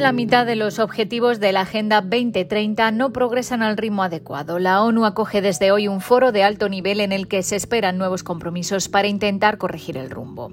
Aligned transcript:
la 0.00 0.12
mitad 0.12 0.46
de 0.46 0.56
los 0.56 0.78
objetivos 0.78 1.40
de 1.40 1.52
la 1.52 1.62
Agenda 1.62 2.00
2030 2.00 2.90
no 2.90 3.12
progresan 3.12 3.62
al 3.62 3.76
ritmo 3.76 4.02
adecuado. 4.02 4.58
La 4.58 4.82
ONU 4.82 5.04
acoge 5.04 5.42
desde 5.42 5.72
hoy 5.72 5.88
un 5.88 6.00
foro 6.00 6.32
de 6.32 6.42
alto 6.42 6.68
nivel 6.68 7.00
en 7.00 7.12
el 7.12 7.28
que 7.28 7.42
se 7.42 7.56
esperan 7.56 7.98
nuevos 7.98 8.22
compromisos 8.22 8.88
para 8.88 9.08
intentar 9.08 9.58
corregir 9.58 9.98
el 9.98 10.08
rumbo. 10.08 10.52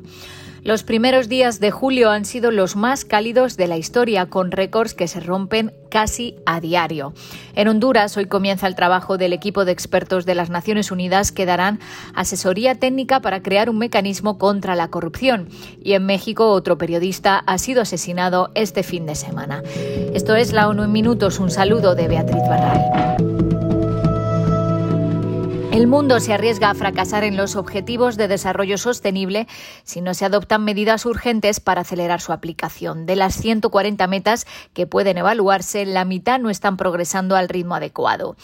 Los 0.68 0.84
primeros 0.84 1.30
días 1.30 1.62
de 1.62 1.72
julio 1.72 2.12
han 2.12 2.26
sido 2.26 2.52
los 2.52 2.76
más 2.76 3.06
cálidos 3.06 3.56
de 3.56 3.68
la 3.68 3.78
historia, 3.78 4.26
con 4.26 4.52
récords 4.52 4.94
que 4.94 5.08
se 5.08 5.22
rompen 5.22 5.72
casi 5.90 6.36
a 6.46 6.60
diario. 6.60 7.14
En 7.56 7.70
Honduras 7.70 8.18
hoy 8.18 8.26
comienza 8.26 8.68
el 8.68 8.76
trabajo 8.76 9.18
del 9.18 9.32
equipo 9.32 9.64
de 9.64 9.72
expertos 9.72 10.26
de 10.26 10.36
las 10.36 10.50
Naciones 10.50 10.92
Unidas 10.92 11.32
que 11.32 11.46
darán 11.46 11.80
asesoría 12.14 12.76
técnica 12.76 13.22
para 13.22 13.42
crear 13.42 13.70
un 13.70 13.78
mecanismo 13.78 14.38
contra 14.38 14.76
la 14.76 14.90
corrupción. 14.90 15.48
Y 15.82 15.94
en 15.94 16.06
México 16.06 16.52
otro 16.52 16.78
periodista 16.78 17.38
ha 17.38 17.58
sido 17.60 17.84
asesinado 17.84 18.52
este 18.54 18.84
fin 18.84 19.06
de 19.06 19.16
semana. 19.16 19.64
Esto 20.14 20.36
es 20.36 20.52
la 20.52 20.68
ONU 20.68 20.84
en 20.84 20.92
minutos. 20.92 21.40
Un 21.40 21.50
saludo 21.50 21.96
de 21.96 22.10
Beatriz 22.10 22.44
Barral. 22.46 23.27
El 25.78 25.86
mundo 25.86 26.20
se 26.20 26.34
arriesga 26.34 26.72
a 26.72 26.74
fracasar 26.74 27.24
en 27.24 27.38
los 27.38 27.56
objetivos 27.56 28.18
de 28.18 28.28
desarrollo 28.28 28.80
sostenible 28.80 29.48
si 29.84 30.02
no 30.02 30.16
se 30.16 30.26
adoptan 30.26 30.64
medidas 30.64 31.06
urgentes 31.06 31.60
para 31.60 31.82
acelerar 31.82 32.20
su 32.20 32.34
aplicación. 32.34 33.06
De 33.06 33.16
las 33.16 33.36
140 33.36 34.08
metas 34.08 34.48
que 34.74 34.88
pueden 34.88 35.20
evaluarse, 35.20 35.86
la 35.86 36.04
mitad 36.04 36.40
no 36.40 36.50
están 36.50 36.78
progresando 36.78 37.36
al 37.36 37.48
ritmo 37.48 37.76
adecuado. 37.76 38.36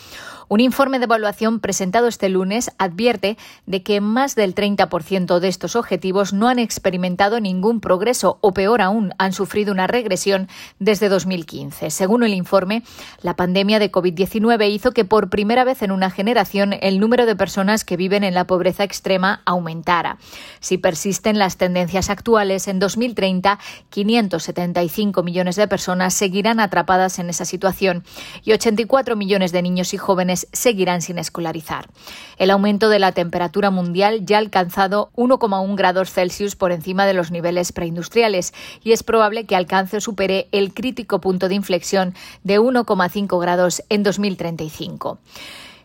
Un 0.53 0.59
informe 0.59 0.99
de 0.99 1.05
evaluación 1.05 1.59
presentado 1.59 2.07
este 2.07 2.30
lunes 2.30 2.70
advierte 2.77 3.39
de 3.66 3.81
que 3.81 4.02
más 4.02 4.35
del 4.35 4.53
30% 4.53 5.39
de 5.39 5.48
estos 5.48 5.76
objetivos 5.76 6.31
no 6.31 6.48
han 6.48 6.59
experimentado 6.59 7.39
ningún 7.39 7.79
progreso 7.79 8.37
o 8.41 8.54
peor 8.54 8.84
aún, 8.84 9.15
han 9.18 9.34
sufrido 9.34 9.71
una 9.71 9.87
regresión 9.87 10.48
desde 10.77 11.09
2015. 11.09 11.90
Según 11.90 12.21
el 12.21 12.35
informe, 12.35 12.84
la 13.24 13.35
pandemia 13.35 13.79
de 13.79 13.91
COVID-19 13.91 14.70
hizo 14.70 14.91
que 14.91 15.05
por 15.05 15.31
primera 15.31 15.63
vez 15.63 15.81
en 15.81 15.91
una 15.91 16.12
generación 16.12 16.76
el 16.81 16.99
número 16.99 17.26
de 17.26 17.35
personas 17.35 17.84
que 17.84 17.98
viven 17.98 18.24
en 18.24 18.35
la 18.35 18.46
pobreza 18.46 18.84
extrema 18.84 19.41
aumentara. 19.46 20.20
Si 20.59 20.77
persisten 20.77 21.40
las 21.40 21.57
tendencias 21.57 22.12
actuales, 22.12 22.68
en 22.68 22.77
2030 22.77 23.57
575 23.90 25.24
millones 25.24 25.55
de 25.55 25.68
personas 25.68 26.13
seguirán 26.13 26.59
atrapadas 26.59 27.18
en 27.18 27.31
esa 27.31 27.46
situación 27.46 28.04
y 28.43 28.51
84 28.51 29.15
millones 29.15 29.51
de 29.51 29.63
niños 29.63 29.96
y 29.96 29.98
jóvenes 29.98 30.43
seguirán 30.52 31.02
sin 31.02 31.18
escolarizar. 31.18 31.90
El 32.38 32.52
aumento 32.52 32.90
de 32.90 32.99
la 32.99 33.12
temperatura 33.12 33.72
mundial 33.72 34.26
ya 34.26 34.38
ha 34.38 34.40
alcanzado 34.40 35.12
1,1 35.16 35.76
grados 35.76 36.12
Celsius 36.12 36.55
por 36.55 36.72
encima 36.72 37.05
de 37.05 37.13
los 37.13 37.32
niveles 37.32 37.72
preindustriales 37.72 38.54
y 38.84 38.91
es 38.91 39.04
probable 39.04 39.46
que 39.46 39.55
alcance 39.55 39.98
o 39.98 40.02
supere 40.02 40.48
el 40.52 40.74
crítico 40.74 41.21
punto 41.21 41.48
de 41.48 41.55
inflexión 41.55 42.14
de 42.44 42.60
1,5 42.60 43.40
grados 43.40 43.84
en 43.90 44.04
2035. 44.04 45.20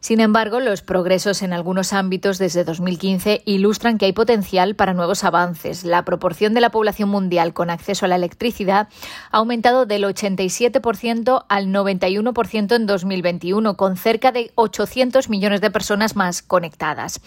Sin 0.00 0.20
embargo, 0.20 0.60
los 0.60 0.82
progresos 0.82 1.42
en 1.42 1.52
algunos 1.52 1.92
ámbitos 1.92 2.38
desde 2.38 2.64
2015 2.64 3.42
ilustran 3.44 3.98
que 3.98 4.06
hay 4.06 4.12
potencial 4.12 4.76
para 4.76 4.94
nuevos 4.94 5.24
avances. 5.24 5.84
La 5.84 6.04
proporción 6.04 6.54
de 6.54 6.60
la 6.60 6.70
población 6.70 7.08
mundial 7.08 7.52
con 7.52 7.68
acceso 7.68 8.04
a 8.04 8.08
la 8.08 8.16
electricidad 8.16 8.88
ha 9.30 9.36
aumentado 9.38 9.86
del 9.86 10.04
87% 10.04 11.44
al 11.48 11.66
91% 11.66 12.76
en 12.76 12.86
2021, 12.86 13.76
con 13.76 13.96
cerca 13.96 14.30
de 14.30 14.52
800 14.54 15.28
millones 15.28 15.60
de 15.60 15.70
personas 15.70 16.16
más 16.16 16.42
conectadas. 16.42 17.20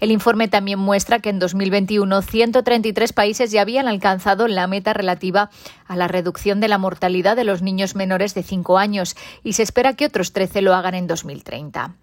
El 0.00 0.10
informe 0.10 0.48
también 0.48 0.78
muestra 0.78 1.20
que 1.20 1.30
en 1.30 1.38
2021 1.38 2.22
133 2.22 3.12
países 3.12 3.50
ya 3.50 3.62
habían 3.62 3.88
alcanzado 3.88 4.48
la 4.48 4.66
meta 4.66 4.92
relativa 4.92 5.50
a 5.90 5.96
la 5.96 6.06
reducción 6.06 6.60
de 6.60 6.68
la 6.68 6.78
mortalidad 6.78 7.34
de 7.34 7.42
los 7.42 7.62
niños 7.62 7.96
menores 7.96 8.32
de 8.32 8.44
5 8.44 8.78
años 8.78 9.16
y 9.42 9.54
se 9.54 9.64
espera 9.64 9.94
que 9.94 10.06
otros 10.06 10.32
13 10.32 10.62
lo 10.62 10.72
hagan 10.76 10.94
en 10.94 11.08
2030. 11.08 11.96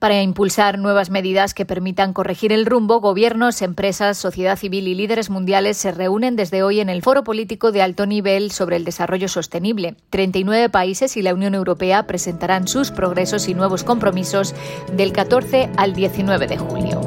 Para 0.00 0.20
impulsar 0.22 0.78
nuevas 0.78 1.10
medidas 1.10 1.54
que 1.54 1.64
permitan 1.64 2.12
corregir 2.12 2.52
el 2.52 2.66
rumbo, 2.66 3.00
gobiernos, 3.00 3.62
empresas, 3.62 4.18
sociedad 4.18 4.58
civil 4.58 4.88
y 4.88 4.94
líderes 4.94 5.30
mundiales 5.30 5.76
se 5.76 5.92
reúnen 5.92 6.34
desde 6.34 6.64
hoy 6.64 6.80
en 6.80 6.88
el 6.88 7.02
Foro 7.02 7.22
Político 7.22 7.70
de 7.70 7.82
Alto 7.82 8.06
Nivel 8.06 8.50
sobre 8.50 8.74
el 8.74 8.84
Desarrollo 8.84 9.28
Sostenible. 9.28 9.94
39 10.10 10.68
países 10.68 11.16
y 11.16 11.22
la 11.22 11.32
Unión 11.32 11.54
Europea 11.54 12.08
presentarán 12.08 12.66
sus 12.66 12.90
progresos 12.90 13.48
y 13.48 13.54
nuevos 13.54 13.84
compromisos 13.84 14.52
del 14.92 15.12
14 15.12 15.70
al 15.76 15.94
19 15.94 16.46
de 16.48 16.58
julio. 16.58 17.00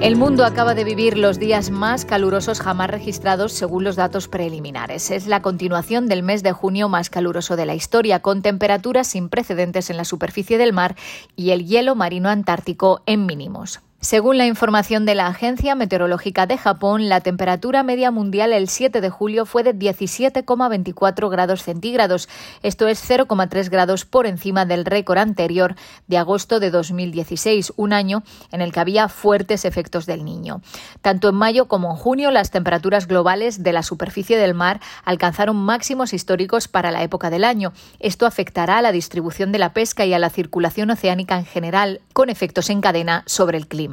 El 0.00 0.16
mundo 0.16 0.44
acaba 0.44 0.74
de 0.74 0.84
vivir 0.84 1.16
los 1.16 1.38
días 1.38 1.70
más 1.70 2.04
calurosos 2.04 2.60
jamás 2.60 2.90
registrados 2.90 3.54
según 3.54 3.82
los 3.82 3.96
datos 3.96 4.28
preliminares. 4.28 5.10
Es 5.10 5.26
la 5.26 5.40
continuación 5.40 6.06
del 6.06 6.22
mes 6.22 6.42
de 6.42 6.52
junio 6.52 6.90
más 6.90 7.08
caluroso 7.08 7.56
de 7.56 7.64
la 7.64 7.74
historia, 7.74 8.20
con 8.20 8.42
temperaturas 8.42 9.06
sin 9.06 9.30
precedentes 9.30 9.88
en 9.88 9.96
la 9.96 10.04
superficie 10.04 10.58
del 10.58 10.74
mar 10.74 10.96
y 11.34 11.50
el 11.50 11.64
hielo 11.64 11.94
marino 11.94 12.28
antártico 12.28 13.00
en 13.06 13.24
mínimos. 13.24 13.80
Según 14.00 14.36
la 14.36 14.46
información 14.46 15.06
de 15.06 15.14
la 15.14 15.26
Agencia 15.26 15.74
Meteorológica 15.74 16.46
de 16.46 16.58
Japón, 16.58 17.08
la 17.08 17.22
temperatura 17.22 17.82
media 17.82 18.10
mundial 18.10 18.52
el 18.52 18.68
7 18.68 19.00
de 19.00 19.08
julio 19.08 19.46
fue 19.46 19.62
de 19.62 19.74
17,24 19.74 21.30
grados 21.30 21.62
centígrados. 21.62 22.28
Esto 22.62 22.88
es 22.88 23.02
0,3 23.08 23.70
grados 23.70 24.04
por 24.04 24.26
encima 24.26 24.66
del 24.66 24.84
récord 24.84 25.18
anterior 25.18 25.76
de 26.08 26.18
agosto 26.18 26.60
de 26.60 26.70
2016, 26.70 27.72
un 27.76 27.94
año 27.94 28.22
en 28.52 28.60
el 28.60 28.70
que 28.70 28.80
había 28.80 29.08
fuertes 29.08 29.64
efectos 29.64 30.04
del 30.04 30.26
niño. 30.26 30.60
Tanto 31.00 31.30
en 31.30 31.34
mayo 31.34 31.66
como 31.66 31.90
en 31.90 31.96
junio, 31.96 32.30
las 32.30 32.50
temperaturas 32.50 33.08
globales 33.08 33.62
de 33.62 33.72
la 33.72 33.82
superficie 33.82 34.36
del 34.36 34.54
mar 34.54 34.78
alcanzaron 35.04 35.56
máximos 35.56 36.12
históricos 36.12 36.68
para 36.68 36.90
la 36.90 37.02
época 37.02 37.30
del 37.30 37.44
año. 37.44 37.72
Esto 37.98 38.26
afectará 38.26 38.78
a 38.78 38.82
la 38.82 38.92
distribución 38.92 39.52
de 39.52 39.58
la 39.58 39.72
pesca 39.72 40.04
y 40.04 40.12
a 40.12 40.18
la 40.18 40.30
circulación 40.30 40.90
oceánica 40.90 41.38
en 41.38 41.46
general, 41.46 42.02
con 42.12 42.28
efectos 42.28 42.68
en 42.70 42.82
cadena 42.82 43.22
sobre 43.26 43.56
el 43.56 43.66
clima. 43.66 43.85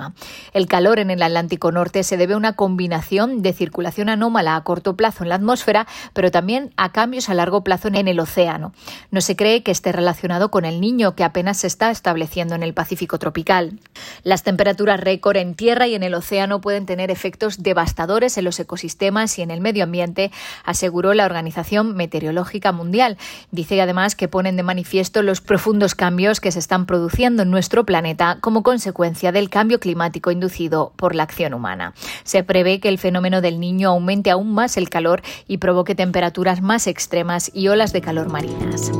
El 0.53 0.67
calor 0.67 0.99
en 0.99 1.09
el 1.11 1.21
Atlántico 1.21 1.71
Norte 1.71 2.03
se 2.03 2.17
debe 2.17 2.33
a 2.33 2.37
una 2.37 2.53
combinación 2.53 3.41
de 3.41 3.53
circulación 3.53 4.09
anómala 4.09 4.55
a 4.55 4.63
corto 4.63 4.95
plazo 4.95 5.23
en 5.23 5.29
la 5.29 5.35
atmósfera, 5.35 5.87
pero 6.13 6.31
también 6.31 6.73
a 6.77 6.91
cambios 6.91 7.29
a 7.29 7.33
largo 7.33 7.63
plazo 7.63 7.87
en 7.87 8.07
el 8.07 8.19
océano. 8.19 8.73
No 9.11 9.21
se 9.21 9.35
cree 9.35 9.63
que 9.63 9.71
esté 9.71 9.91
relacionado 9.91 10.49
con 10.51 10.65
el 10.65 10.81
niño 10.81 11.15
que 11.15 11.23
apenas 11.23 11.57
se 11.57 11.67
está 11.67 11.91
estableciendo 11.91 12.55
en 12.55 12.63
el 12.63 12.73
Pacífico 12.73 13.19
tropical. 13.19 13.79
Las 14.23 14.43
temperaturas 14.43 14.99
récord 14.99 15.37
en 15.37 15.55
tierra 15.55 15.87
y 15.87 15.95
en 15.95 16.03
el 16.03 16.13
océano 16.13 16.61
pueden 16.61 16.85
tener 16.85 17.11
efectos 17.11 17.63
devastadores 17.63 18.37
en 18.37 18.45
los 18.45 18.59
ecosistemas 18.59 19.37
y 19.39 19.41
en 19.41 19.51
el 19.51 19.61
medio 19.61 19.83
ambiente, 19.83 20.31
aseguró 20.63 21.13
la 21.13 21.25
Organización 21.25 21.95
Meteorológica 21.95 22.71
Mundial. 22.71 23.17
Dice 23.51 23.81
además 23.81 24.15
que 24.15 24.27
ponen 24.27 24.55
de 24.55 24.63
manifiesto 24.63 25.21
los 25.21 25.41
profundos 25.41 25.95
cambios 25.95 26.39
que 26.39 26.51
se 26.51 26.59
están 26.59 26.85
produciendo 26.85 27.43
en 27.43 27.51
nuestro 27.51 27.85
planeta 27.85 28.37
como 28.41 28.63
consecuencia 28.63 29.31
del 29.31 29.49
cambio 29.49 29.79
climático 29.79 30.31
inducido 30.31 30.93
por 30.95 31.15
la 31.15 31.23
acción 31.23 31.53
humana. 31.53 31.93
Se 32.23 32.43
prevé 32.43 32.79
que 32.79 32.89
el 32.89 32.97
fenómeno 32.97 33.41
del 33.41 33.59
niño 33.59 33.89
aumente 33.89 34.31
aún 34.31 34.53
más 34.53 34.77
el 34.77 34.89
calor 34.89 35.21
y 35.47 35.57
provoque 35.57 35.95
temperaturas 35.95 36.61
más 36.61 36.87
extremas 36.87 37.51
y 37.53 37.67
olas 37.67 37.93
de 37.93 38.01
calor 38.01 38.29
marinas. 38.29 38.91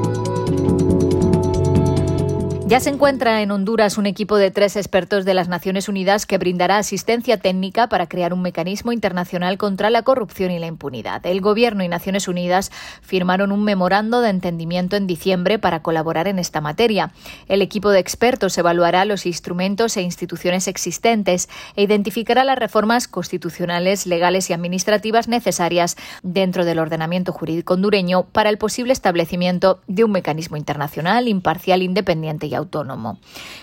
Ya 2.66 2.80
se 2.80 2.90
encuentra 2.90 3.42
en 3.42 3.52
Honduras 3.52 3.98
un 3.98 4.06
equipo 4.06 4.38
de 4.38 4.50
tres 4.50 4.78
expertos 4.78 5.26
de 5.26 5.34
las 5.34 5.50
Naciones 5.50 5.90
Unidas 5.90 6.26
que 6.26 6.38
brindará 6.38 6.78
asistencia 6.78 7.38
técnica 7.38 7.88
para 7.88 8.08
crear 8.08 8.34
un 8.34 8.42
mecanismo 8.42 8.94
internacional 8.94 9.58
contra 9.58 9.90
la 9.90 10.04
corrupción 10.04 10.50
y 10.50 10.60
la 10.60 10.66
impunidad. 10.68 11.24
El 11.26 11.42
Gobierno 11.42 11.84
y 11.84 11.90
Naciones 11.90 12.28
Unidas 12.28 12.72
firmaron 13.02 13.52
un 13.52 13.64
memorando 13.64 14.22
de 14.22 14.30
entendimiento 14.30 14.96
en 14.96 15.08
diciembre 15.08 15.60
para 15.60 15.84
colaborar 15.84 16.28
en 16.28 16.40
esta 16.40 16.62
materia. 16.62 17.12
El 17.48 17.62
equipo 17.62 17.92
de 17.92 18.00
expertos 18.00 18.58
evaluará 18.58 19.04
los 19.06 19.26
instrumentos 19.26 19.96
e 19.98 20.02
instituciones 20.02 20.68
existentes 20.68 21.50
e 21.76 21.84
identificará 21.84 22.46
las 22.46 22.58
reformas 22.58 23.10
constitucionales, 23.10 24.08
legales 24.08 24.50
y 24.50 24.54
administrativas 24.54 25.28
necesarias 25.28 25.98
dentro 26.24 26.64
del 26.64 26.80
ordenamiento 26.80 27.34
jurídico 27.34 27.76
hondureño 27.76 28.24
para 28.24 28.50
el 28.50 28.58
posible 28.58 28.94
establecimiento 28.94 29.82
de 29.88 30.06
un 30.06 30.12
mecanismo 30.12 30.56
internacional 30.56 31.28
imparcial, 31.28 31.84
independiente 31.84 32.48
y 32.48 32.56
autónomo. 32.56 32.63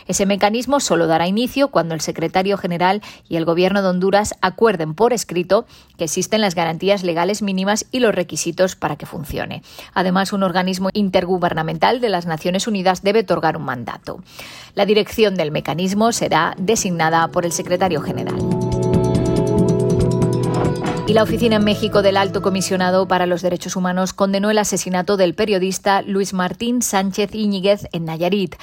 Ese 0.07 0.27
mecanismo 0.27 0.81
solo 0.81 1.07
dará 1.07 1.27
inicio 1.27 1.69
cuando 1.69 1.95
el 1.95 2.01
secretario 2.01 2.57
general 2.57 3.03
y 3.29 3.37
el 3.37 3.45
Gobierno 3.45 3.83
de 3.83 3.89
Honduras 3.89 4.35
acuerden 4.41 4.95
por 4.95 5.13
escrito 5.13 5.67
que 5.97 6.05
existen 6.05 6.41
las 6.41 6.55
garantías 6.55 7.03
legales 7.03 7.43
mínimas 7.43 7.87
y 7.91 8.01
los 8.01 8.15
requisitos 8.15 8.77
para 8.77 8.97
que 8.97 9.07
funcione. 9.07 9.63
Además, 9.95 10.33
un 10.33 10.43
organismo 10.43 10.91
intergubernamental 10.93 12.01
de 12.01 12.09
las 12.09 12.27
Naciones 12.27 12.67
Unidas 12.67 13.03
debe 13.03 13.21
otorgar 13.21 13.57
un 13.57 13.65
mandato. 13.65 14.23
La 14.75 14.87
dirección 14.87 15.35
del 15.35 15.51
mecanismo 15.51 16.13
será 16.13 16.55
designada 16.59 17.29
por 17.29 17.45
el 17.45 17.53
secretario 17.53 18.01
general. 18.01 18.70
Y 21.11 21.13
la 21.13 21.25
Oficina 21.25 21.57
en 21.57 21.65
México 21.65 22.03
del 22.03 22.17
Alto 22.17 22.41
Comisionado 22.41 23.09
para 23.09 23.27
los 23.27 23.43
Derechos 23.43 23.75
Humanos 23.75 24.13
condenó 24.13 24.49
el 24.49 24.59
asesinato 24.59 25.17
del 25.17 25.35
periodista 25.35 26.03
Luis 26.03 26.33
Martín 26.33 26.83
Sánchez 26.83 27.35
Íñiguez 27.35 27.89
en 27.91 28.05
Nayarit. 28.05 28.55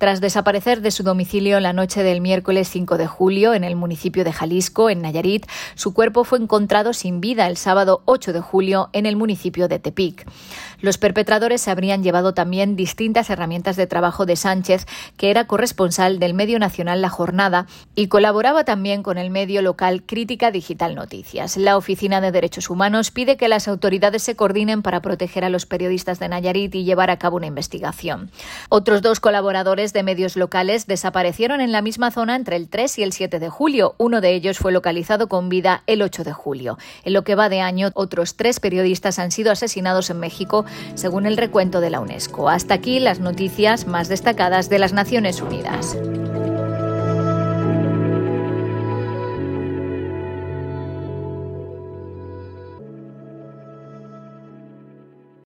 Tras 0.00 0.22
desaparecer 0.22 0.80
de 0.80 0.92
su 0.92 1.02
domicilio 1.02 1.60
la 1.60 1.74
noche 1.74 2.02
del 2.02 2.22
miércoles 2.22 2.70
5 2.70 2.96
de 2.96 3.06
julio 3.06 3.52
en 3.52 3.64
el 3.64 3.76
municipio 3.76 4.24
de 4.24 4.32
Jalisco, 4.32 4.88
en 4.88 5.02
Nayarit, 5.02 5.44
su 5.74 5.92
cuerpo 5.92 6.24
fue 6.24 6.38
encontrado 6.38 6.94
sin 6.94 7.20
vida 7.20 7.46
el 7.46 7.58
sábado 7.58 8.00
8 8.06 8.32
de 8.32 8.40
julio 8.40 8.88
en 8.94 9.04
el 9.04 9.16
municipio 9.16 9.68
de 9.68 9.78
Tepic. 9.78 10.26
Los 10.80 10.96
perpetradores 10.96 11.60
se 11.60 11.70
habrían 11.70 12.02
llevado 12.02 12.32
también 12.32 12.76
distintas 12.76 13.28
herramientas 13.28 13.76
de 13.76 13.86
trabajo 13.86 14.24
de 14.24 14.36
Sánchez, 14.36 14.86
que 15.18 15.30
era 15.30 15.46
corresponsal 15.46 16.18
del 16.18 16.32
medio 16.32 16.58
nacional 16.58 17.02
La 17.02 17.10
Jornada 17.10 17.66
y 17.94 18.08
colaboraba 18.08 18.64
también 18.64 19.02
con 19.02 19.18
el 19.18 19.28
medio 19.28 19.60
local 19.60 20.04
Crítica 20.06 20.50
Digital 20.50 20.94
Noticias. 20.94 21.58
La 21.58 21.76
Oficina 21.76 22.22
de 22.22 22.32
Derechos 22.32 22.70
Humanos 22.70 23.10
pide 23.10 23.36
que 23.36 23.48
las 23.48 23.68
autoridades 23.68 24.22
se 24.22 24.34
coordinen 24.34 24.80
para 24.80 25.02
proteger 25.02 25.44
a 25.44 25.50
los 25.50 25.66
periodistas 25.66 26.18
de 26.18 26.30
Nayarit 26.30 26.74
y 26.74 26.84
llevar 26.84 27.10
a 27.10 27.18
cabo 27.18 27.36
una 27.36 27.48
investigación. 27.48 28.30
Otros 28.70 29.02
dos 29.02 29.20
colaboradores 29.20 29.89
de 29.92 30.02
medios 30.02 30.36
locales 30.36 30.86
desaparecieron 30.86 31.60
en 31.60 31.72
la 31.72 31.82
misma 31.82 32.10
zona 32.10 32.36
entre 32.36 32.56
el 32.56 32.68
3 32.68 32.98
y 32.98 33.02
el 33.02 33.12
7 33.12 33.38
de 33.38 33.48
julio. 33.48 33.94
Uno 33.98 34.20
de 34.20 34.34
ellos 34.34 34.58
fue 34.58 34.72
localizado 34.72 35.28
con 35.28 35.48
vida 35.48 35.82
el 35.86 36.02
8 36.02 36.24
de 36.24 36.32
julio. 36.32 36.78
En 37.04 37.12
lo 37.12 37.24
que 37.24 37.34
va 37.34 37.48
de 37.48 37.60
año, 37.60 37.90
otros 37.94 38.36
tres 38.36 38.60
periodistas 38.60 39.18
han 39.18 39.30
sido 39.30 39.52
asesinados 39.52 40.10
en 40.10 40.20
México 40.20 40.64
según 40.94 41.26
el 41.26 41.36
recuento 41.36 41.80
de 41.80 41.90
la 41.90 42.00
UNESCO. 42.00 42.48
Hasta 42.48 42.74
aquí 42.74 43.00
las 43.00 43.20
noticias 43.20 43.86
más 43.86 44.08
destacadas 44.08 44.68
de 44.68 44.78
las 44.78 44.92
Naciones 44.92 45.40
Unidas. 45.40 45.96